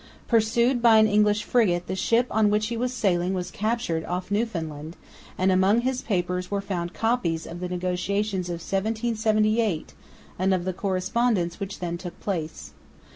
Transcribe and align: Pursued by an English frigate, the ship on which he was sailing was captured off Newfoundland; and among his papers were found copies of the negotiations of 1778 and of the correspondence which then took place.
Pursued 0.27 0.81
by 0.81 0.97
an 0.97 1.05
English 1.07 1.43
frigate, 1.43 1.85
the 1.85 1.95
ship 1.95 2.25
on 2.31 2.49
which 2.49 2.69
he 2.69 2.75
was 2.75 2.91
sailing 2.91 3.35
was 3.35 3.51
captured 3.51 4.03
off 4.05 4.31
Newfoundland; 4.31 4.97
and 5.37 5.51
among 5.51 5.81
his 5.81 6.01
papers 6.01 6.49
were 6.49 6.59
found 6.59 6.95
copies 6.95 7.45
of 7.45 7.59
the 7.59 7.69
negotiations 7.69 8.49
of 8.49 8.63
1778 8.65 9.93
and 10.39 10.55
of 10.55 10.65
the 10.65 10.73
correspondence 10.73 11.59
which 11.59 11.77
then 11.81 11.99
took 11.99 12.19
place. 12.19 12.73